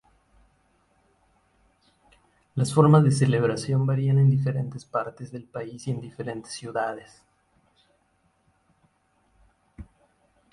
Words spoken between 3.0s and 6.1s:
de celebración varían en diferentes partes del país y entre